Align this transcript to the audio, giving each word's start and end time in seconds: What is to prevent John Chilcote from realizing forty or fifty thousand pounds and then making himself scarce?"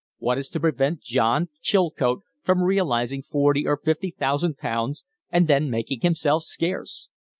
What 0.17 0.39
is 0.39 0.49
to 0.49 0.59
prevent 0.59 1.01
John 1.01 1.49
Chilcote 1.61 2.23
from 2.41 2.63
realizing 2.63 3.21
forty 3.21 3.67
or 3.67 3.77
fifty 3.77 4.09
thousand 4.09 4.57
pounds 4.57 5.03
and 5.29 5.47
then 5.47 5.69
making 5.69 5.99
himself 6.01 6.41
scarce?" 6.41 7.09